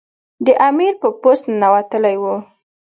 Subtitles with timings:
[0.45, 2.35] د امیر په پوست ننوتلی وو.